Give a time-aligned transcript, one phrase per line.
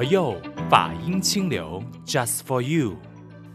[0.00, 0.34] 佛佑
[0.70, 2.96] 法音清流，Just for you。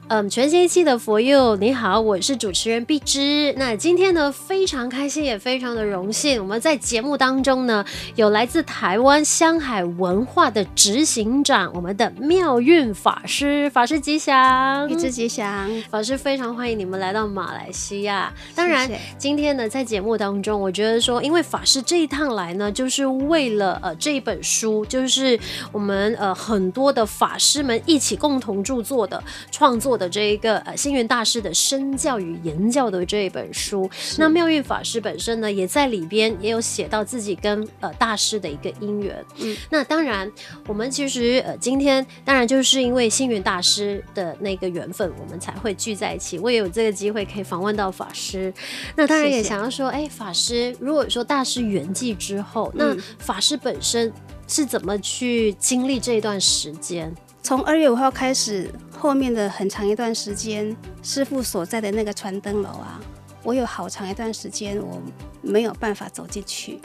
[0.07, 3.51] 嗯，全新一期的佛佑，你好，我是主持人碧芝。
[3.57, 7.83] 那今天呢，非常开心，也非常的荣幸，我们在节目当中呢，
[8.13, 15.67] 有来自台湾香海文化的执行长，我们的妙韵法师，法师吉祥，一直吉祥。
[15.89, 18.31] 法师非常欢迎你们来到马来西亚。
[18.53, 25.39] 当然，谢谢今天呢，在节目当中，我觉得说，因为法师这一趟来呢，就是为了呃这一本书，就是
[25.71, 29.94] 我们呃很多的法师们一起共同著作的创作。
[29.97, 39.25] 的这一个呃星云大师的身教与言教的这一本书，那妙韵法师本身呢，也在里边也有写到自己跟呃大师的一个因缘。
[39.37, 40.31] 嗯，那当然
[40.67, 46.37] 我们其实呃今天当然就是因为星云大师的那个缘分，我们才会聚在一起。
[46.39, 48.53] 我也有这个机会可以访问到法师，
[48.95, 54.11] 那当然也想要说，哎，法师如果说大师圆寂之后，那法师本身
[54.47, 57.13] 是怎么去经历这一段时间？
[57.45, 62.99] 从二月五号开始，后面的很长一段时间，师傅所在的那个传灯楼啊，
[63.43, 64.99] 我有好长一段时间我
[65.43, 66.79] 没有办法走进去，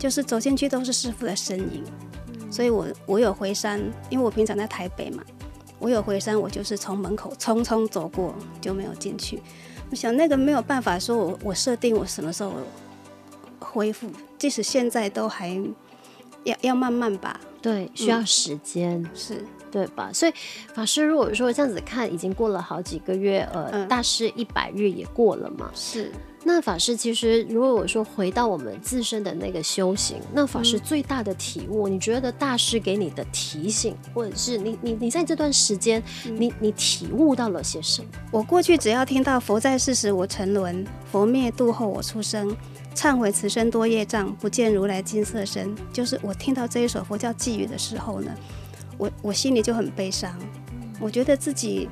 [0.00, 1.84] 就是走进去都是师傅的身影，
[2.50, 5.22] 所以我我有回山，因为我平常在台北嘛，
[5.78, 9.40] 我有回山，我就是从门口匆匆走过就没有进去。
[9.88, 12.54] 我想那个没有办法说我我设定我什么时候
[13.60, 15.48] 恢复，即使现在都还
[16.42, 19.44] 要要慢慢吧，对，需要时间、嗯、是。
[19.72, 20.10] 对吧？
[20.12, 20.32] 所以
[20.74, 25.70] 法师如果说这样子看，已经过了好几个月，呃，嗯、大师一百日也过了嘛。
[25.74, 26.12] 是。
[26.44, 38.08] 那法师其实如果我说回到我们自身的那个修行，那法师最大的体悟，嗯、你觉得大师给你的提醒，或者是你你你在这段时间，嗯、你你体悟到了些什么？
[38.32, 42.54] 我过去只要听到佛在世时我沉沦，佛灭度后我出生，
[42.92, 48.34] 忏悔此生多业障，不见如来金色身，就是我听到这一首佛教寄语的时候呢。
[49.02, 50.32] 我我心里就很悲伤，
[51.00, 51.88] 我觉得自己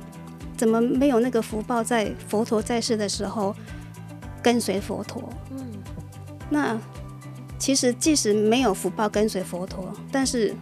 [0.55, 3.53] 怎么没有那个福报，在佛陀在世的时候
[4.41, 5.21] 跟随佛陀。
[5.49, 5.73] 嗯，
[6.49, 6.79] 那
[7.59, 10.55] 其实即使没有福报跟随佛陀，但是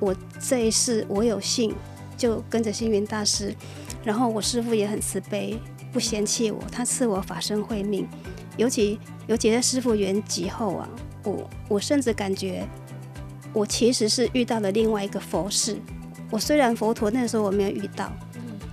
[0.00, 1.72] 我这一世我有幸
[2.16, 3.54] 就跟着星云大师，
[4.02, 5.56] 然后我师父也很慈悲，
[5.92, 8.08] 不嫌弃我，他赐我法身慧命。
[8.56, 10.88] 尤其尤其在师父圆寂后啊，
[11.22, 12.66] 我我甚至感觉。
[13.56, 15.78] 我其实是遇到了另外一个佛事。
[16.30, 18.12] 我虽然佛陀那时候我没有遇到，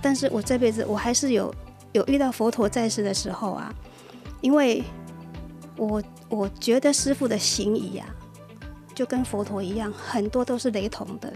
[0.02, 1.54] 但是我这辈子我还是有
[1.92, 3.74] 有遇到佛陀在世的时候啊。
[4.42, 4.84] 因为
[5.78, 8.06] 我我觉得师傅的行仪啊，
[8.94, 11.32] 就跟佛陀一样，很多都是雷同的。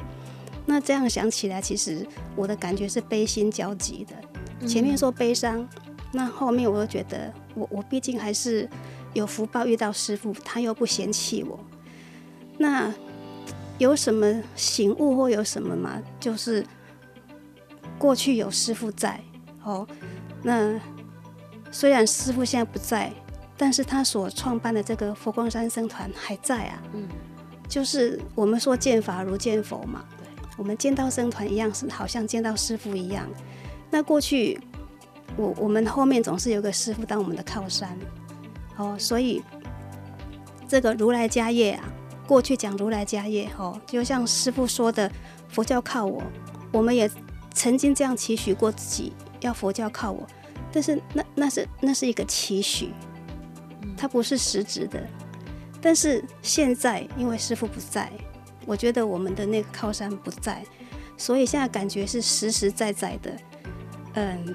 [0.66, 2.06] 那这样想起来，其实
[2.36, 4.68] 我的感觉是悲心交集的。
[4.68, 5.66] 前面说悲伤，
[6.12, 8.68] 那后面我又觉得我我毕竟还是
[9.14, 11.58] 有福报遇到师傅，他又不嫌弃我。
[12.58, 12.92] 那。
[13.78, 16.02] 有什么醒悟或有什么嘛？
[16.18, 16.64] 就是
[17.96, 19.20] 过去有师傅在
[19.62, 19.86] 哦，
[20.42, 20.78] 那
[21.70, 23.12] 虽然师傅现在不在，
[23.56, 26.82] 但是他所创办的这个佛光山僧团还在啊。
[26.92, 27.08] 嗯，
[27.68, 33.28] 就是我们说见法如见佛嘛，对，我们见到僧团一样，是好像见到师傅一样。
[33.90, 34.58] 那过去
[35.36, 37.96] 我我们后面总是有个师傅当我们的靠山
[38.76, 39.42] 哦，所以
[40.66, 41.84] 这个如来家业啊。
[42.28, 45.10] 过去讲如来家业，哦，就像师父说的，
[45.48, 46.22] 佛教靠我，
[46.70, 47.10] 我们也
[47.54, 50.26] 曾经这样期许过自己，要佛教靠我，
[50.70, 52.92] 但是那那是那是一个期许，
[53.96, 55.02] 它不是实质的。
[55.80, 58.12] 但是现在因为师父不在，
[58.66, 60.62] 我觉得我们的那个靠山不在，
[61.16, 63.36] 所以现在感觉是实实在在的，
[64.16, 64.54] 嗯，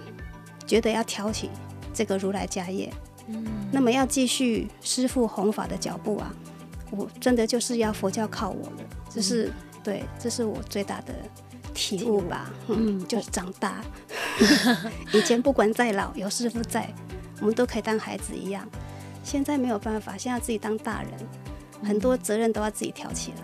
[0.67, 1.49] 觉得要挑起
[1.91, 2.93] 这个如来家业，
[3.29, 6.31] 嗯，那么要继续师父弘法的脚步啊。
[6.95, 8.77] 我真的就是要佛教靠我了，
[9.09, 11.13] 这是、嗯、对，这是我最大的
[11.73, 12.53] 体悟吧。
[12.67, 13.83] 嗯，嗯，就是长大，
[15.11, 16.93] 以前不管再老，有师傅在，
[17.39, 18.67] 我们都可以当孩子一样。
[19.23, 21.11] 现在没有办法，现在自己当大人，
[21.83, 23.37] 很多责任都要自己挑起来。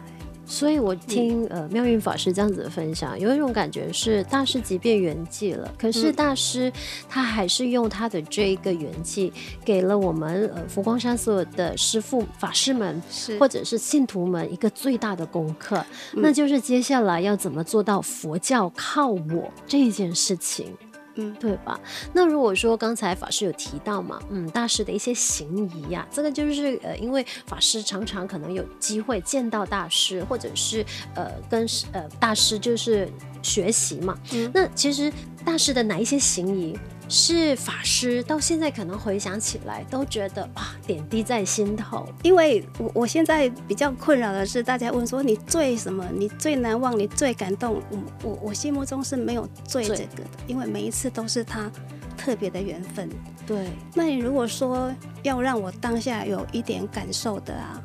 [0.49, 6.73] 所以，我听呃妙韵法师这样子的分享，有一种感觉是，大师即便圆寂了，可是大师
[7.07, 9.31] 他还是用他的这一个圆寂，
[9.63, 13.37] 给了我们呃佛光山所有的师父法师们，是。
[13.37, 15.85] 或者是信徒们一个最大的功课，
[16.15, 20.75] 那就是接下来要怎么做到佛教靠我这一件事情。
[21.19, 21.79] 嗯，对吧？
[22.13, 30.85] 那如果说刚才法师有提到嘛，嗯，大师的一些行仪呀，这个就是呃，因为法师常常可能有机会见到大师，或者是
[31.15, 33.09] 呃跟呃大师就是
[33.41, 34.17] 学习嘛。
[34.33, 35.11] 嗯，那其实
[35.43, 36.77] 大师的哪一些行仪
[37.11, 42.07] 是法师，到现在可能回想起来都觉得哇，点滴在心头。
[42.21, 46.07] 因为我我现在比较困扰的是，大家问说你最什么？
[46.13, 46.97] 你最难忘？
[46.97, 47.81] 你最感动？
[47.89, 51.71] 我我我心目中是没有最这个的，因为每一次都是他
[52.15, 53.09] 特别的缘分。
[53.47, 57.81] 对，那你如果说要让我当下有一点感受的啊，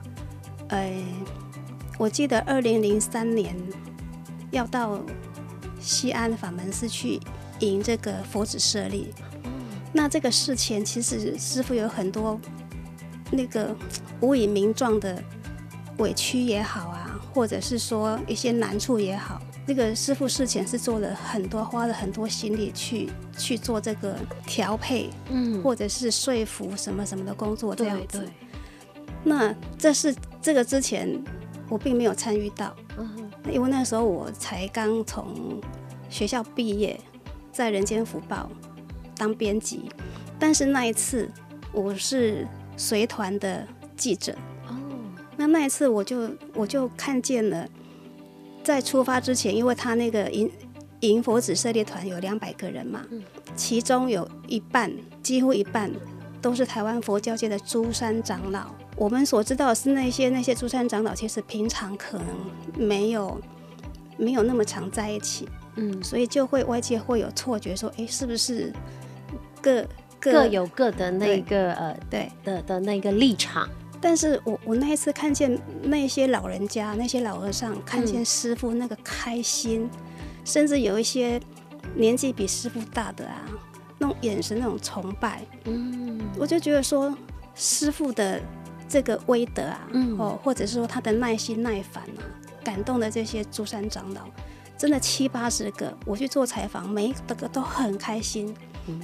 [0.69, 1.03] 呃，
[1.97, 3.56] 我记得二零零三年
[4.50, 5.00] 要到
[5.81, 7.19] 西安法门寺去。
[7.61, 9.15] 迎这个佛子舍利，
[9.93, 12.39] 那这个事前其实师傅有很多
[13.31, 13.75] 那个
[14.21, 15.23] 无以名状的
[15.99, 23.09] 委屈也好啊，或者是说一些难处也好，这个师傅事前是做了很多，花了很多心力去
[23.39, 24.17] 去做这个
[24.47, 28.19] 调配，嗯，或者是说服什么什么的工作这样子。
[28.19, 28.33] 对对。
[29.23, 31.09] 那这是这个之前
[31.69, 35.61] 我并没有参与到，嗯，因为那时候我才刚从
[36.11, 36.99] 学校毕业。
[37.55, 38.51] 在人间福报
[39.17, 39.89] 当编辑，
[40.41, 41.31] 但是那一次
[41.73, 42.45] 我是
[42.77, 43.65] 随团的
[43.97, 44.35] 记者
[44.67, 44.77] 哦。
[45.37, 47.67] 那那一次我就我就看见了，
[48.65, 50.51] 在出发之前，因为他那个银
[51.01, 53.06] 银佛子涉猎团有两百个人嘛，
[53.55, 54.93] 其中有一半
[55.23, 55.89] 几乎一半
[56.43, 58.67] 都是台湾佛教界的诸山长老。
[58.97, 62.27] 我们所知道的是那些那些诸山长老，其实平常可能
[62.77, 63.41] 没有
[64.17, 65.49] 没有那么常在一起。
[65.76, 68.73] 嗯，所以就会外界会有错觉，说，哎，是不是
[69.61, 69.82] 各
[70.21, 73.69] 各，各有各的那个呃，对的的那个立场？
[74.00, 81.41] 但是我我那一次看见那些老人家、那些老和尚，看见师傅那个开心，嗯、甚至有一些
[81.94, 83.43] 年纪比师傅大的啊，
[83.99, 87.17] 那种眼神、那种崇拜，嗯，我就觉得说，
[87.55, 88.38] 师傅的
[88.87, 92.21] 这个威德啊，嗯、哦，或者是说他的耐心耐烦啊，
[92.62, 94.21] 感动的这些诸山长老。
[94.76, 98.55] 真的七八十个，我去做采访，每一个都很开心。
[98.87, 99.00] 嗯，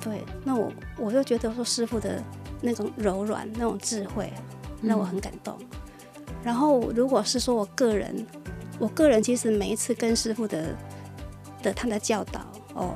[0.00, 2.22] 对，那我我就觉得说师傅的
[2.62, 4.32] 那种柔软、那种智慧，
[4.82, 5.56] 让我很感动。
[5.60, 5.66] 嗯。
[6.42, 8.24] 然后，如果是说我个人，
[8.78, 10.74] 我个人其实每一次跟师傅的
[11.62, 12.40] 的他的教导
[12.74, 12.94] 哦，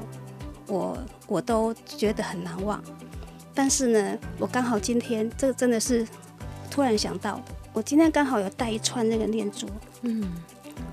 [0.68, 2.82] 我我都觉得很难忘。
[3.52, 6.06] 但是呢，我刚好今天这个真的是
[6.70, 7.42] 突然想到，
[7.72, 9.66] 我今天刚好有带一串那个念珠，
[10.02, 10.32] 嗯。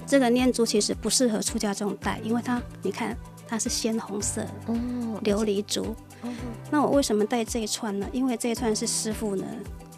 [0.06, 3.16] 这个念珠其实不适合出家众戴，因为它，你看
[3.48, 4.76] 它是鲜红色哦，
[5.24, 5.96] 琉璃珠。
[6.22, 6.34] 哦。
[6.72, 8.08] 那我为什么戴这一串呢？
[8.12, 9.46] 因为这一串是师傅呢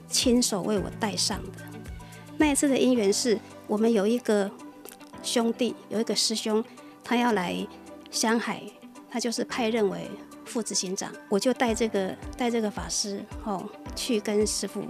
[0.07, 1.63] 亲手为我戴上的。
[2.38, 3.38] 那一次的因缘是
[3.68, 4.50] 我们有一个
[5.24, 6.63] 兄弟，有一个师兄，
[7.04, 7.56] 他要来
[8.10, 8.62] 香海，
[9.10, 10.10] 他就是派任为
[10.44, 13.63] 副执行长，我就带这个带这个法师哦
[13.95, 14.83] 去跟师父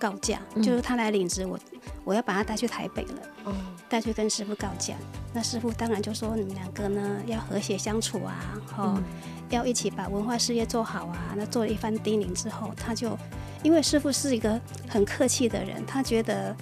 [0.00, 1.58] 告假，嗯、就是他来领职，我
[2.04, 3.14] 我要把他带去台北了。
[3.44, 3.54] 哦。
[3.88, 4.94] 带去跟师傅告假，
[5.34, 9.04] 那师傅当然就说你们两个呢要和谐相处啊，哦、嗯，
[9.48, 11.34] 要一起把文化事业做好啊。
[11.36, 13.18] 那做了一番叮咛之后，他就
[13.64, 16.54] 因为师傅是一个很客气的人，他觉得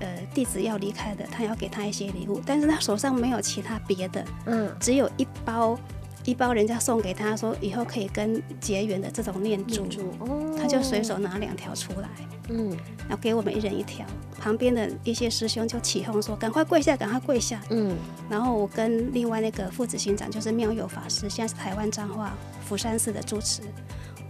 [0.00, 5.78] 呃弟子要离开的，他要给他一些礼物，但是他手上没有其他别的，嗯，只有一包
[6.26, 9.84] 一包人家送给他说以后可以跟结缘的这种念珠，
[10.18, 12.08] 哦、他就随手拿两条出来，
[12.48, 12.70] 嗯，
[13.08, 14.04] 然后给我们一人一条。
[14.38, 17.96] 旁边的一些师兄就起哄说：“赶快跪下，赶快跪下！”嗯，
[18.28, 23.62] 然后我跟另外那个父子行长，就是妙有法师，现在是台湾彰化福山寺的住持，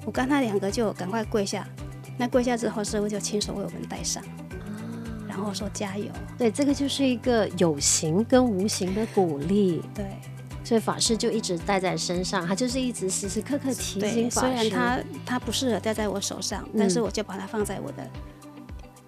[0.04, 1.66] 我跟他两个就赶快跪下。
[2.16, 4.22] 那跪下之后，师傅就亲手为我们戴上，
[5.28, 6.06] 然后说加油。
[6.38, 9.82] 对，这个就是一个有形跟无形的鼓励。
[9.94, 10.06] 对，
[10.67, 14.46] 所以法师就一直戴在身上，他就是一直时时刻刻提醒法师。
[14.46, 18.11] 虽然他他不适合戴在我手上，但是我就把它放在我的。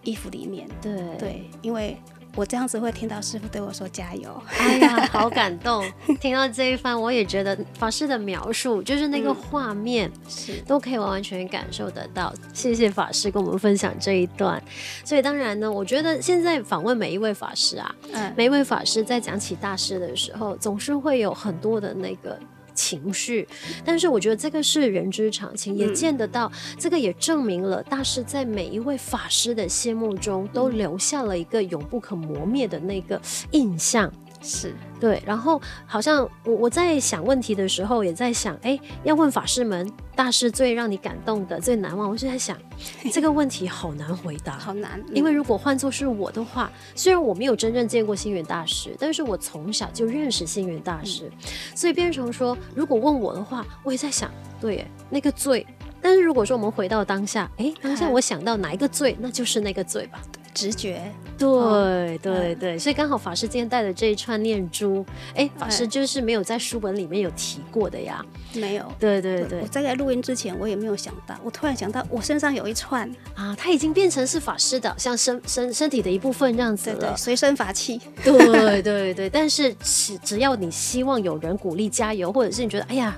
[0.05, 2.00] 衣服里面，对对，因为
[2.38, 5.85] 我这样子会听到师傅对我说加油，哎呀， 好感动！
[6.21, 12.33] 听到这一番，我也觉得法师的描述，就是那个画面，嗯、是都可以完完全全感受得到。
[12.54, 14.62] 谢谢法师跟我们分享这一段。
[15.04, 22.38] 所以当然呢，我觉得现在访问每一位法师啊，嗯，每一位法师在讲起大师的时候，总是会有很多的那个。
[22.78, 23.47] 情绪，
[23.85, 33.20] 但是我觉得这个是人之常情，也见得到，嗯、这个也证明了大师在每一位法师的心目中都留下了一个永不可磨灭的那个
[33.50, 34.12] 印象。
[34.40, 42.57] 是对，然后好像我我在想问题的时候，也在想，哎，要问法师们，大师最让你感动的、最难忘，我就在想
[43.12, 45.02] 这个问题好难回答，好难。
[45.12, 54.30] 因为如果换作是我的话，虽然我没有真正见过星云大师，但是我从小就认识星云大师，嗯、所以变成说，如果问我的话，我也在想，
[54.61, 55.66] 对，那个最。
[56.00, 60.23] 但是如果说我们回到当下，哎，当下我想到哪一个罪，那就是那个罪吧。
[60.55, 61.02] 直觉。
[61.37, 68.25] 对对对，所以刚好法师今天带的这一串念珠，哎，法师就是没有在书本里面有提过的呀。
[68.55, 68.85] 没有。
[68.99, 78.00] 对对对，我在在录音之前我也没有想到，我突然想到我身上有一串啊，它已经变成是法师的，像身身身体的一部分这样子了，对对，随身法器。
[78.25, 83.17] 对对对，但是只只要你希望有人鼓励加油，或者是你觉得哎呀。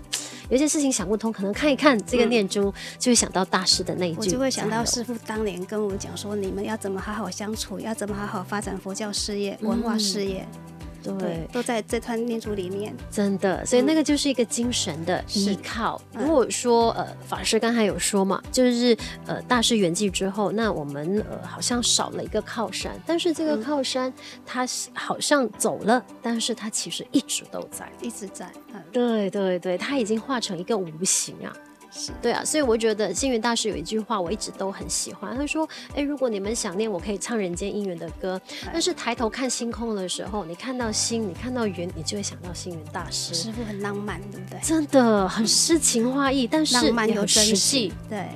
[0.51, 10.47] 有些事情想不通，可能看一看这个念珠，嗯、就会想到大师的那一句，我就会想到师傅当年跟我们讲说，你们要怎么好好相处，要怎么好好发展佛教事业、文化事业。
[10.53, 10.71] 嗯
[11.03, 16.01] 对，对，都在这串念珠里面，真的，所以那个就是一个精神的依靠。
[16.15, 24.13] 嗯、如果说呃，法师刚才有说嘛，就是呃，大师圆寂之后，那我们呃好像少了一个靠山，但是这个靠山
[24.45, 28.51] 它好像走了，嗯、但是它其实一直都在，一直在。
[28.73, 31.53] 嗯、对对对，它已经化成一个无形啊。
[31.91, 35.37] 是对啊，所以我觉得星云大师有一句话，我一直都很喜欢。
[35.37, 38.41] 他说：“哎，如果你们想念，我可以唱人间姻缘的歌。
[38.73, 43.35] 但是抬头看星空的时候，你看到星，你看到云，你就会想到星云大师。
[43.35, 44.61] 师傅很浪漫，对不对？
[44.63, 47.93] 真的很诗情画意，但是浪漫又实际。
[48.09, 48.29] 对，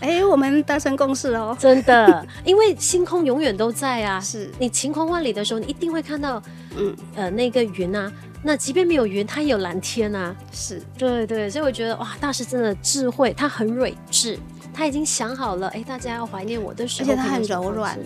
[0.00, 1.56] 哎，我们达成共识哦。
[1.58, 4.20] 真的，因为星空永远都在啊。
[4.22, 6.42] 是你晴空万里的时候，你一定会看到，
[6.76, 10.34] 嗯呃那个云啊。”那即便没有云，它也有蓝天啊！
[10.52, 14.38] 是对对，所以我觉得哇，大师真的智慧，他很睿智，
[14.72, 17.98] 他已经想好了，哎，大家要怀念我的时候，而且他很柔软。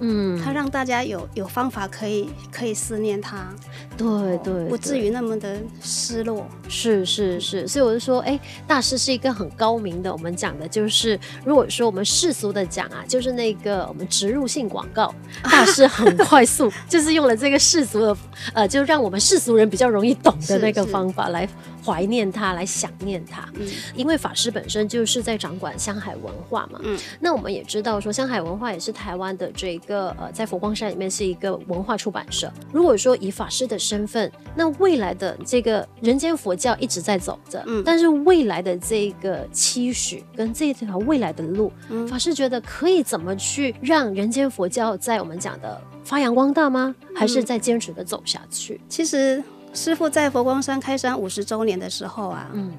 [0.00, 3.48] 嗯，他让大家有有方法可以可以思念他，
[3.96, 4.06] 对
[4.38, 6.46] 对，对，不至于那么的失落。
[6.68, 10.12] 是是是，所以我就说，哎，大师是一个很高明的。
[10.12, 18.16] 我们讲的就是，如果说我们世俗的讲啊，就是那个我们植入性广告， 大师很快速， 就是用了这个世俗的，
[18.52, 21.48] 呃，就让我们世俗人比较容易懂的那个方法来。
[21.86, 32.52] 怀念他，来想念他，嗯，因为法师本身就是在掌管香海文化嘛，嗯，那我们也知道说香海文化也是台湾的这个呃，在佛光山里面是一个文化出版社。
[32.72, 46.92] 如果说以法师的身份，那未来的这个人间佛教一直在走着，嗯，但是未来的这个期许跟这条未来的路，嗯，法师觉得可以怎么去让人间佛教在我们讲的发扬光大吗？
[47.14, 48.74] 还是在坚持的走下去？
[48.74, 49.42] 嗯，其实。
[49.76, 52.72] 师傅在佛光山开山五十周年的时候啊，嗯，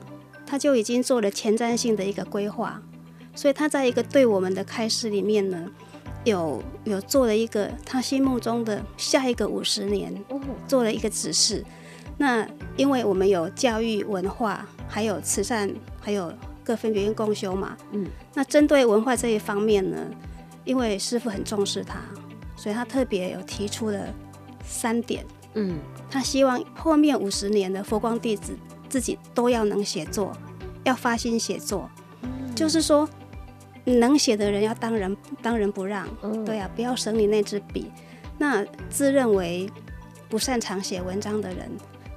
[0.46, 2.82] 他就已经做了前瞻性的一个规划，
[3.36, 5.66] 所以他在一个对我们的开示里面呢，
[6.24, 10.12] 有有做了一个他心目中的下一个五十年，
[10.68, 11.64] 做了一个指示。
[12.18, 19.98] 那因为我们有教育、文化，还有慈善，还有各分别共修嘛，嗯，那针对文化这一方面呢，
[20.66, 22.00] 因为师傅很重视他，
[22.56, 24.00] 所以他特别有提出了
[24.66, 25.24] 三点。
[25.60, 28.56] 嗯，他希望后面五十年的佛光弟子
[28.88, 30.32] 自己都要能写作，
[30.84, 31.90] 要发心写作，
[32.22, 33.10] 嗯、就是说
[33.84, 37.92] 能写的人要当仁当仁不让，嗯、对啊，不要省你那支笔。
[38.38, 39.68] 那自认为
[40.30, 41.72] 不擅长写文章的人，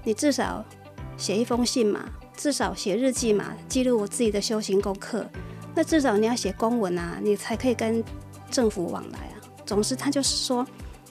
[0.04, 0.62] 你至少
[1.16, 2.04] 写一封信嘛，
[2.36, 5.26] 至少写日记嘛，记录我自己的修行功课。
[5.74, 8.04] 那至少你要写公文啊，你才可以跟
[8.50, 9.40] 政府往来啊。
[9.64, 10.66] 总之，他就是说。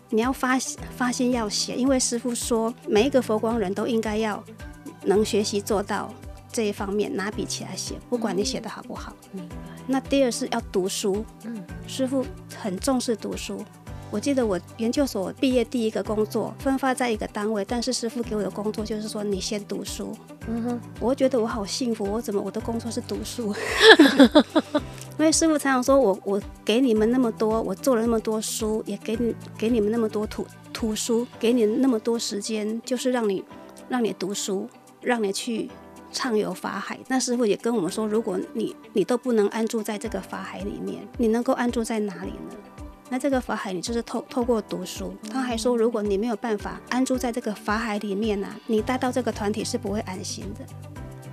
[0.09, 0.57] 你要发
[0.95, 4.43] 发心要写，因为师傅说每一个佛光人都应该要
[5.03, 6.13] 能学习做到
[6.51, 9.15] 这一方面，拿笔起来写，不管你写的好不好。
[9.33, 9.47] 嗯，
[9.85, 11.23] 那第二是要读书。
[11.45, 12.25] 嗯，师傅
[12.57, 13.63] 很重视读书。
[14.11, 20.15] 我记得我研究所毕业第一个工作分发在一个单位，但是师傅给我的工作就是说你先读书。
[20.47, 23.53] 嗯哼，我觉得我好幸福，我怎么我的工作是读书？
[25.19, 33.43] 因为师傅常常说我我给你们那么多，我做了那么多书，也给你给你们那么多图图书，给你那么多时间，就是让你
[33.87, 34.67] 让你读书，
[35.01, 35.69] 让你去
[36.11, 36.97] 畅游法海。
[37.07, 42.55] 那师傅也跟我们说，如果你你都不能安住在这个法海里面，你能够安住在哪里呢？
[43.09, 45.13] 那这个法海，你就是透透过读书。
[45.31, 50.65] 他还说，如果你没有办法安住在这个法海里面呢、啊，你带到这个团体是不会安心的。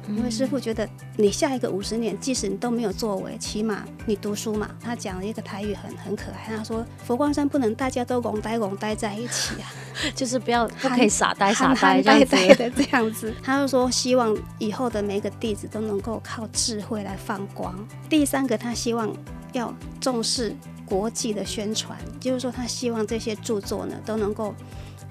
[0.09, 4.71] 因为师傅觉得，你下一个五十年，即使你都没有作为，起码你读书嘛。
[4.81, 9.67] 他讲了一个台语很很可爱，他说佛光山不能大家都拱呆拱呆在一起啊，
[10.15, 13.35] 就是不要不可以傻呆傻呆呆呆的这样子。
[13.43, 17.75] 他就说，希望以后的每个弟子都能够靠智慧来放光。
[18.09, 19.13] 第三个，他希望
[19.53, 20.55] 要重视。
[20.87, 24.55] 国际的宣传，就是说，他希望这些著作呢都能够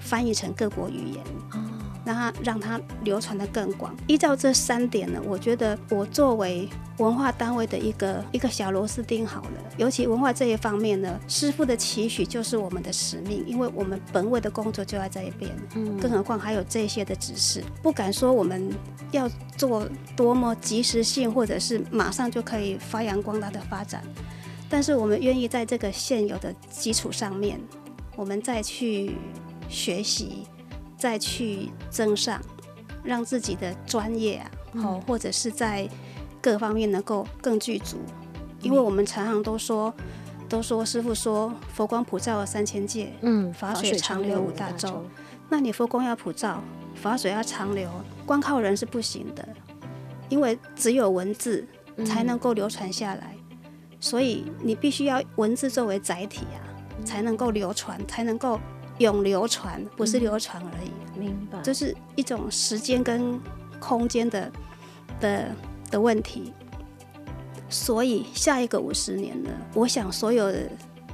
[0.00, 1.22] 翻译成各国语言，
[2.04, 3.94] 让他让它流传的更广。
[4.06, 6.68] 依照这三点呢，我觉得我作为
[6.98, 9.50] 文化单位的一个一个小螺丝钉好了。
[9.76, 15.50] 尤其文化这一方面呢，师傅的期许就是我们的使命，因为我们本位的工作就在这一边。
[15.74, 18.72] 嗯，更何况还有这些的指示，不敢说我们
[19.10, 24.02] 要做多么及时性，或者是马上就可以发扬光大的发展。
[24.68, 27.60] 但是我们愿意在这个现有的基础上面，
[28.16, 29.16] 我们再去
[29.68, 30.46] 学习，
[30.96, 32.40] 再去增上，
[33.04, 35.88] 让自己的专业啊，哦，或者是在
[36.40, 37.98] 各方面能够更具足。
[38.60, 39.94] 因为我们常常都说，
[40.48, 45.04] 都说师傅说佛光普照三千界，嗯，法水长流五大洲。
[45.48, 46.60] 那你佛光要普照，
[46.96, 47.88] 法水要长流，
[48.24, 49.48] 光靠人是不行的，
[50.28, 51.64] 因为只有文字
[52.04, 53.35] 才能够流传下来。
[53.98, 56.60] 所以你必须要文字作为载体啊，
[57.04, 58.60] 才能够流传，才能够
[58.98, 60.90] 永流传，不是流传而已。
[61.16, 63.40] 嗯，明白，就是一种时间跟
[63.80, 64.52] 空间的
[65.20, 65.50] 的
[65.90, 66.52] 的问题。
[67.68, 70.70] 所以下一个五十年呢，我想所有的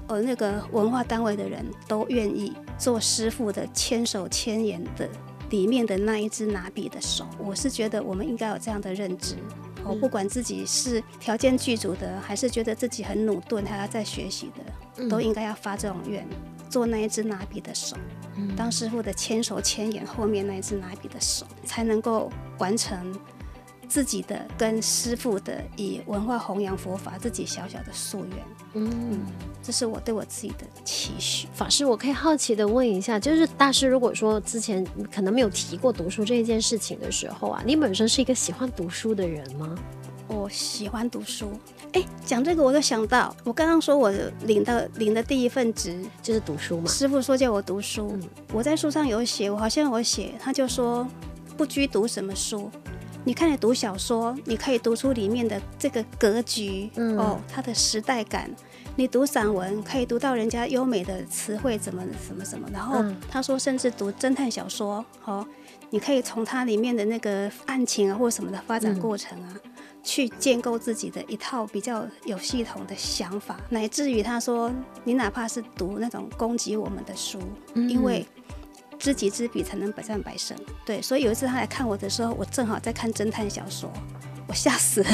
[0.08, 5.08] 呃那个文化单位的人都愿意做师傅的千手千眼的
[5.48, 7.24] 里面的那一只拿笔的手。
[7.38, 9.36] 我是觉得我们应该有这样的认知。
[9.84, 16.26] 我不管自己是条件具足的，还是觉得自己很努顿还要在学习的，都应该要发这种愿，
[16.68, 17.96] 做那一只拿笔的手，
[18.56, 23.12] 当师傅的千手千眼后面那一只拿笔的手，才能够完成
[23.92, 28.38] 自己的跟师傅的以文化弘扬佛法自己小小的夙愿。
[28.72, 29.20] 嗯，
[29.62, 31.46] 这是我对我自己的期许。
[31.52, 34.82] 法师，我可以好奇的问一下，就是大师如果说之前
[35.14, 39.76] 可能没有提过读书这一件事情的时候啊，你本身是一个喜欢读书的人吗？
[40.26, 41.52] 我喜欢读书。
[41.92, 44.10] 哎，讲这个我就想到，我刚刚说我
[44.46, 46.88] 领的领的第一份职就是读书嘛。
[46.88, 48.22] 师傅说叫我读书，嗯、
[48.54, 51.06] 我在书上有写，我好像有写，他就说
[51.58, 52.70] 不拘读什么书。
[53.24, 58.50] 你看，你读小说，你可以读出里面的这个格局，嗯、哦，它的时代感。
[58.94, 62.68] 你读散文，可以读到人家优美的词汇，怎么什么什么。
[62.72, 65.46] 然后他说，甚至读侦探小说，哦，
[65.88, 69.70] 你可以从它里面的那个案情啊，或什么的发展过程啊，嗯、
[70.02, 74.70] 去建构自己的一套比较有系统的想法，乃至于他说，
[75.04, 77.38] 你哪怕是读那种攻击我们的书，
[77.74, 78.26] 嗯、因为。
[79.02, 80.56] 知己知彼，才能百战百胜。
[80.86, 83.92] 对，所以有一次他来看我的时候，我正好在看侦探小说，
[84.46, 85.10] 我吓死了，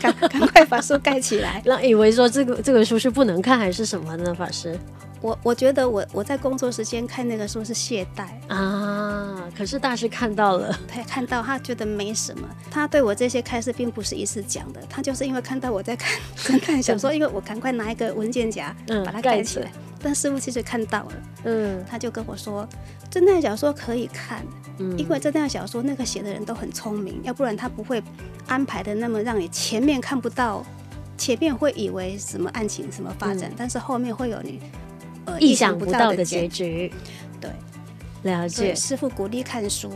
[0.00, 1.60] 赶赶快把书盖起来。
[1.66, 4.32] 那以为说这个这个书是不能看还是什么呢？
[4.32, 4.78] 法师，
[5.20, 9.50] 我我觉得我我在工作时间看那个书是懈怠啊。
[9.58, 12.48] 可是大师看到了，他看到他觉得没什么。
[12.70, 19.72] 他对我这些开示并不是一次讲的，他就是因为看到我在看 侦探小说，因为我赶快拿一个文件夹嗯把它盖起来。
[20.06, 22.64] 嗯但师傅其实看到了，嗯，他就跟我说，
[23.10, 24.46] 侦探小说可以看，
[24.78, 28.00] 嗯，因为侦探小说那个写的人都很聪明，要不然他不会
[28.46, 30.64] 安排的那么让你前面看不到，
[31.18, 34.60] 前面会以为什么案情什么发展，嗯，但是后面会有你
[35.24, 36.92] 呃意想不到的结局，
[37.40, 37.50] 对，
[38.22, 38.72] 了解。
[38.76, 39.90] 师傅鼓励看书。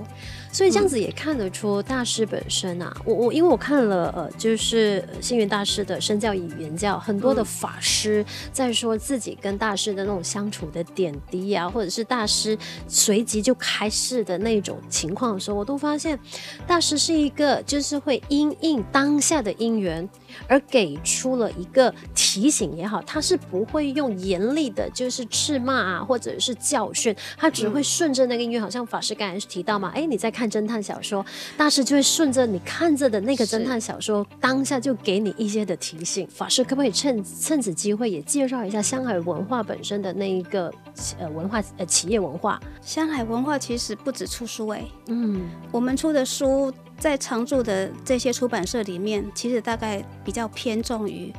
[0.53, 12.59] 所以这样子也看得出大师本身啊，我我因为我看了呃，就是星云大师的《身教与言教》，很多的法师在说自己跟大师的那种相处的点滴啊，或者是大师
[12.89, 16.19] 随即就开示的那种情况的时候，我都发现
[16.67, 20.09] 大师是一个就是会因应当下的因缘
[20.49, 30.41] 而给出了一个提醒也好，他是不会用严厉的，就是斥骂啊，或者是教训，他只会顺着那个因缘，好像法师刚才提到嘛，哎，你在看。
[30.41, 31.23] 看侦探小说，
[31.55, 36.27] 大师就会顺着你看着的那个侦探小说，当下就给你一些的提醒。
[36.29, 40.73] 法师可不可以趁趁此机会也介绍一下香海文化本身的那一个
[41.19, 42.59] 呃文化呃企业文化？
[42.81, 51.33] 香海文化其实不止出书哎，嗯，我们出的书在常驻的这些出版社里面，其实大概比较偏重于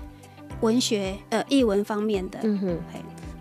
[0.60, 2.78] 文学呃译文方面的，嗯哼，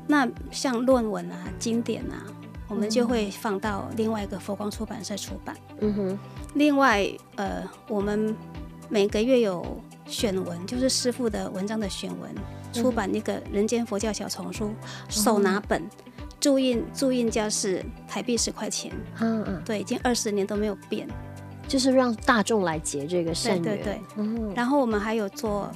[0.06, 2.22] 那像论文啊、经典啊。
[2.68, 5.56] 我们就会放到另外一个佛光出版社出版。
[5.80, 6.18] 嗯哼。
[6.54, 7.04] 另外，
[7.35, 8.33] 呃，我们
[8.88, 12.30] 每个月有选文，就是师傅的文章的选文，
[12.72, 14.66] 出版那个《人间佛教小丛书》，
[15.09, 15.83] 手拿本，
[16.38, 18.92] 注印注印价是台币十块钱。
[19.18, 19.61] 嗯嗯。
[19.64, 21.09] 对，已经二十年都没有变，
[21.70, 23.62] 就是让大众来结这个善缘。
[23.62, 24.00] 对对对。
[24.16, 24.52] 嗯。
[24.56, 25.70] 然后我们还有做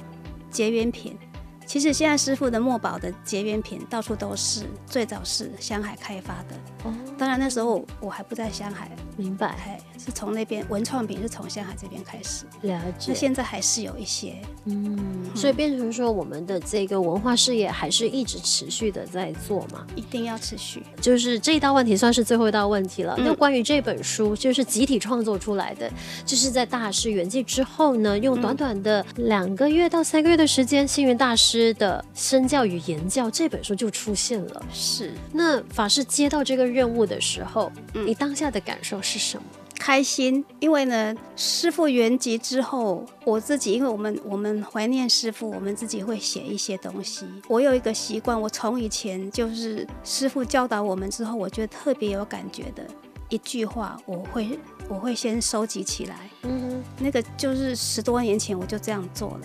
[0.51, 1.17] 结缘品。
[1.65, 6.55] 其实现在师傅的墨宝的结缘品到处都是，最早是香海开发的。
[6.83, 8.89] 哦，当然那时候我还不在香海。
[9.17, 12.43] 明白，是从那边文创品是从香海这边开始。
[12.63, 13.05] 了解。
[13.07, 19.87] 那现在还是有一些，嗯，所以变成说我们的这个文化事业还是一直持续的在做嘛？
[19.95, 20.83] 一定要持续。
[20.99, 23.15] 就是这一道问题算是最后一道问题了。
[23.17, 25.89] 那、嗯、关于这本书，就是集体创作出来的，
[26.25, 31.54] 就是在大师圆寂之后呢，用短短的两个月到三个月的时间，星云大师。
[31.55, 34.65] 师的身教与言教这本书就出现了。
[34.73, 39.43] 是，那法师接到这个任务的时候，嗯、你当下的感受是什么？
[39.79, 47.25] 开心，因为呢，师傅圆寂之后，我自己因为我们我们怀念师傅，我们自己会写一些东西。
[47.47, 52.85] 我有一个习惯，我从以前就是师傅教导我们之后，我觉得特别有感觉的
[53.29, 56.15] 一句话，我会我会先收集起来。
[56.43, 59.41] 嗯哼，那个就是十多年前我就这样做了。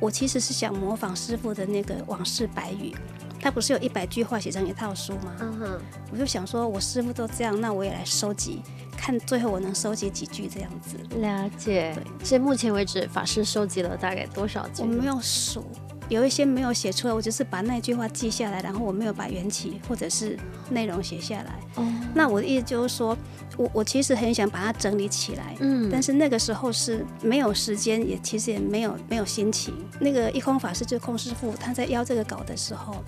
[0.00, 2.94] 我其实是想模仿师傅的那个往事白语。
[3.42, 5.34] 他不是有一百句话写成一套书吗？
[5.40, 5.80] 嗯哼，
[6.12, 8.60] 我就想说，我师傅都这样，那我也来收集，
[8.96, 10.98] 看最后我能收集几句这样子。
[11.18, 11.94] 了解。
[11.94, 14.82] 对，所以目前为止，法师收集了大概多少句？
[14.82, 15.64] 我没有数，
[16.10, 21.58] 有一些没有写出来，我只是把那句话记下来，然后我没有把缘起或者是内容写下来。
[21.76, 21.90] 哦。
[22.14, 23.16] 那我的意思就是说，
[23.56, 29.72] 我我其实很想把它整理起来，嗯，但是那个时候是没有时间，也其实也没有没有心情。
[29.98, 33.02] 那个一空法师就空师傅，他在邀这个稿的时候。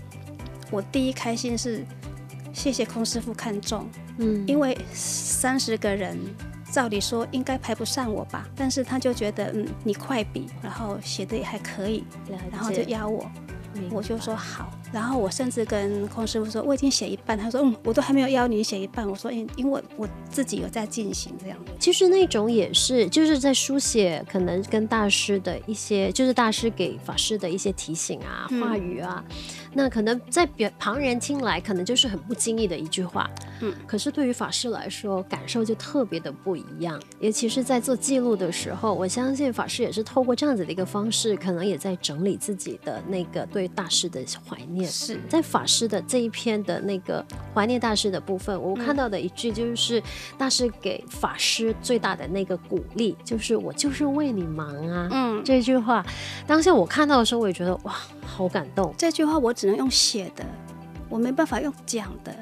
[0.71, 1.85] 我第一开心是
[2.55, 3.87] 谢谢空师傅看中，
[4.17, 6.17] 嗯，因为三十个人，
[6.73, 12.03] 照理说应该排不上我吧，但是他就觉得嗯，你快笔，然后写的也还可以，
[12.51, 13.31] 然后就邀我，
[13.91, 14.71] 我就说好。
[14.93, 17.39] 然后我甚至跟空师傅说，我已经写一半。
[17.39, 19.09] 他说，嗯，我都还没有邀你写一半。
[19.09, 21.59] 我说，因因为我自己有在进行这样。
[21.79, 29.25] 其实那种也是，就是在书写，可能跟大师的一些，就是大师给法师的一些提醒啊、话语啊。
[29.31, 29.37] 嗯、
[29.73, 33.31] 那可能在别旁人听来，可能就是很不经意的一句话。
[33.61, 33.73] 嗯。
[33.87, 37.01] 可是对于法师来说，感受就特别的不一样。
[37.19, 44.82] 尤其是在做记录的时候，我相信法师也是透过这样子的一个方式，可能也在整理自己的那个对大师的怀念。
[44.87, 50.03] 是在法师的这一篇的那个怀念大师的部分，我看到的一句就是
[50.37, 55.09] 大师给法师最大的那个鼓励，就是我就是为你忙啊。
[55.11, 56.05] 嗯，这句话
[56.47, 58.95] 当下我看到的时候，我也觉得哇，好感动。
[58.97, 60.45] 这句话我只能用写的，
[61.09, 62.35] 我没办法用讲的。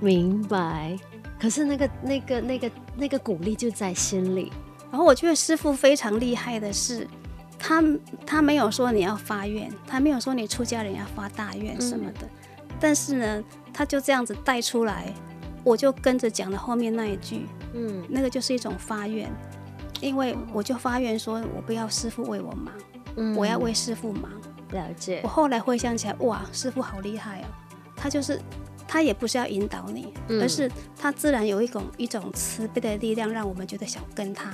[0.00, 0.96] 明白。
[1.38, 4.52] 可是那个那个那个那个鼓励就在心里。
[4.90, 7.06] 然后我觉得师傅非常厉害的是。
[7.66, 7.82] 他
[8.26, 15.10] 他没有说你要发愿，他没有说你出家人要发大愿什么的，嗯、但是呢，他就这样子带出来，
[15.64, 19.32] 我就跟着讲了后面那一句，嗯，那个就是一种发愿，
[20.02, 22.74] 因为我就发愿说，我不要师傅为我忙，
[23.16, 24.30] 嗯，我要为师傅忙。
[24.72, 25.22] 了解。
[25.24, 27.46] 我后来回想起来，哇，师傅好厉害哦，
[27.96, 28.38] 他就是
[28.86, 34.50] 他也不是要引导你，嗯、而是他自然有一种一种慈悲的力量，让我们觉得想跟他。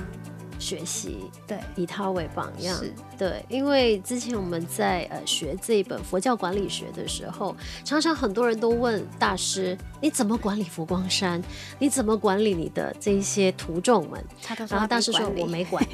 [0.60, 2.78] 学习，对，以他为榜样，
[3.18, 11.42] 对，因为之前我们在呃学这一本佛教管理学的时候，常常很多人都问大师，你怎么管理佛光山？
[11.78, 14.24] 你怎么管理你的这些徒众们？
[14.68, 15.84] 然后大师说我没管。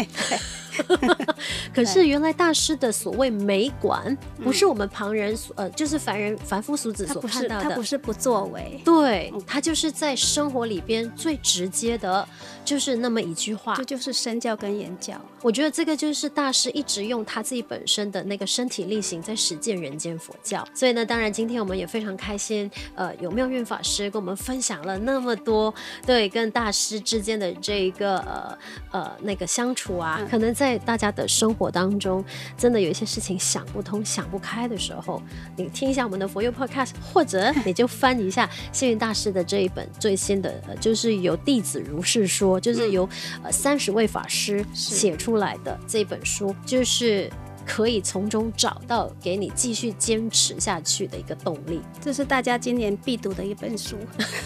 [1.75, 12.29] 可是原来大师的所谓没管，不是我们旁人所呃，就是凡人凡夫俗子所看到的，他不是不作为，对，他就是在生活里边最直接的，
[12.63, 15.19] 就是那么一句话，这就是身教跟言教。
[15.41, 20.67] 我觉得这个就是大师一直用他自己本身的那个身体力行在实践人间佛教。
[20.75, 28.59] 所以呢，当然今天我们也非常开心，呃，有妙运法师跟我们分享了那么多对跟大师之间的这一个呃
[28.91, 30.67] 呃那个相处啊，可能在。
[30.67, 32.25] 在大家的生活当中，
[32.59, 35.23] 真的有一些事情想不通、想不开的时候，
[35.57, 43.09] 你听一下我们的佛佑 Podcast，或者你就翻一下 幸运大师的这一本最新的，呃，就是由弟子如是说，就是由
[43.45, 47.31] 呃三十位法师写出来的这本书，就是。
[47.67, 53.97] 可以从中找到给你继续坚持下去的一个动力，这是大家今年必读的一本书，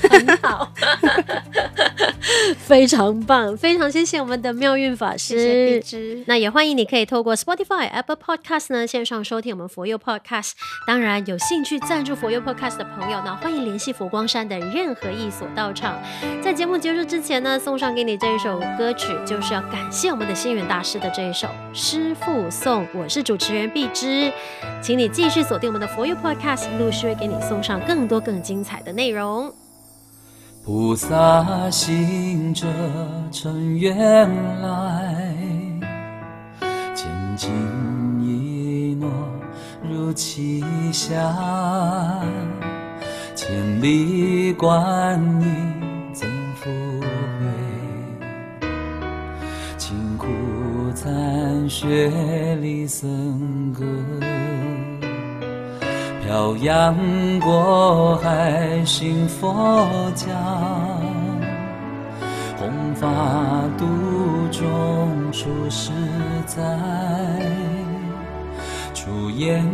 [0.08, 0.72] 很好，
[2.56, 5.38] 非常棒，非常谢谢我们的妙运法师。
[5.38, 10.52] 谢谢那也欢迎你可以透过 Spotify、Apple Podcast 呢线上收听我们佛佑 Podcast。
[10.86, 16.00] 当然，有兴趣赞助佛佑 Podcast 的朋友呢，欢迎联系佛光山的任何一所道场。
[16.42, 22.84] 在节目结束之前呢，送上给你这一首歌曲，就是要感谢我们的星云大师的这一首《师父送》。
[22.94, 23.09] 我。
[23.10, 24.32] 是主持人碧芝，
[24.80, 29.52] 请你继续锁定我们的佛佑 Podcast，陆续会给你送上更多更精彩的内容。
[30.64, 32.68] 菩萨行者
[33.32, 34.28] 乘愿
[34.62, 35.34] 来，
[36.94, 37.50] 千金
[38.22, 39.10] 一诺
[39.82, 41.34] 入其下，
[43.34, 46.70] 千里观音增福
[47.00, 48.68] 慧，
[49.78, 50.28] 勤苦
[50.94, 51.10] 在
[51.70, 52.10] 参学。
[52.88, 53.84] 僧歌，
[56.24, 56.96] 漂洋
[57.38, 60.26] 过海行佛教，
[62.58, 63.06] 弘法
[63.78, 63.86] 度
[64.50, 65.92] 众数十
[66.44, 66.60] 载，
[68.92, 69.64] 出言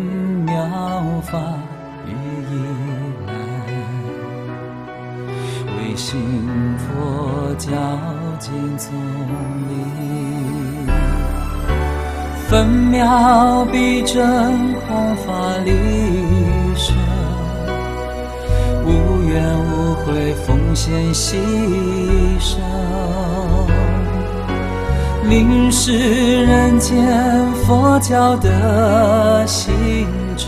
[0.45, 0.55] 妙
[1.23, 1.39] 法
[2.07, 2.13] 语
[2.53, 2.55] 以
[3.27, 3.33] 来，
[5.79, 6.21] 为信
[6.77, 7.71] 佛教。
[8.39, 8.93] 见丛
[9.67, 10.56] 林，
[12.49, 15.33] 分秒必争弘法
[15.65, 15.73] 利
[16.77, 16.97] 生，
[18.85, 21.35] 无怨无悔奉献牺
[22.39, 22.61] 牲，
[25.29, 29.75] 凝视人间佛教的行
[30.37, 30.47] 者，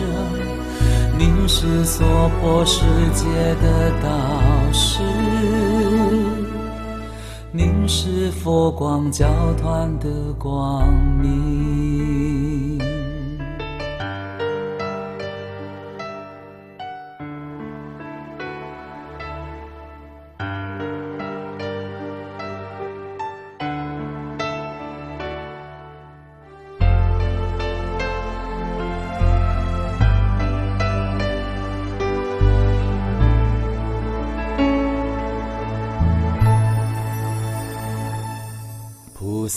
[1.19, 2.07] 凝视娑
[2.41, 3.25] 婆世界
[3.61, 4.09] 的导
[4.73, 5.01] 师。
[7.51, 9.27] 凝视佛光教
[9.61, 10.07] 团的
[10.39, 10.87] 光
[11.21, 11.88] 明。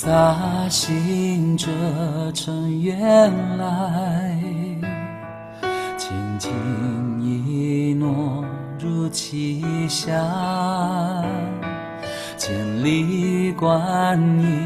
[0.03, 1.67] 洒心折
[2.33, 4.35] 尘缘来，
[5.95, 6.51] 轻轻
[7.21, 8.43] 一诺
[8.79, 10.11] 如其下，
[12.35, 14.60] 千里观音。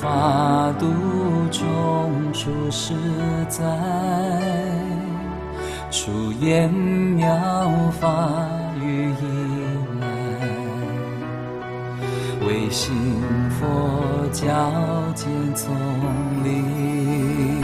[0.00, 0.86] 法度
[1.50, 1.60] 众
[2.32, 2.94] 数实
[3.50, 3.62] 在，
[5.90, 7.28] 出言妙
[8.00, 8.30] 法
[8.82, 9.24] 予以
[10.00, 10.06] 来，
[12.48, 12.94] 为信
[13.50, 13.60] 佛
[14.32, 14.46] 教
[15.14, 15.70] 见丛
[16.42, 17.62] 林，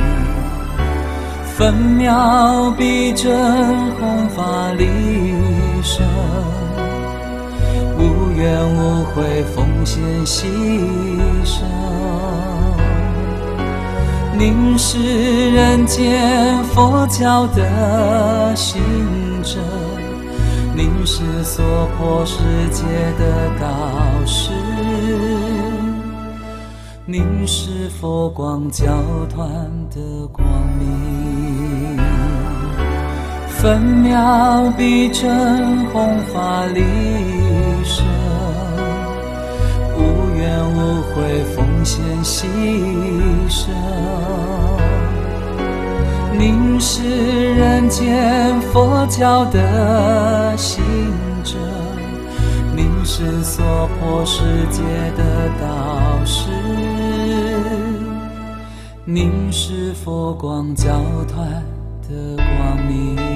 [1.56, 3.32] 分秒必争
[3.92, 4.84] 弘法利
[5.82, 6.06] 生。
[7.98, 10.44] 无怨无悔奉献牺
[11.46, 11.64] 牲，
[14.38, 18.78] 您是人间佛教的行
[19.42, 19.58] 者，
[20.74, 21.64] 您是娑
[21.96, 22.36] 婆世
[22.70, 22.82] 界
[23.18, 23.66] 的导
[24.26, 24.50] 师，
[27.06, 28.84] 您是佛光教
[29.30, 29.48] 团
[29.90, 30.46] 的光
[30.78, 31.98] 明，
[33.48, 36.82] 分秒必争弘法利。
[41.86, 42.46] 先牺
[43.48, 43.68] 牲，
[46.36, 50.82] 凝视人间佛教的行
[51.44, 51.54] 者，
[52.74, 54.82] 凝视娑婆世界
[55.16, 56.50] 的导师，
[59.04, 60.90] 凝视佛光教
[61.28, 61.62] 团
[62.08, 63.35] 的光明。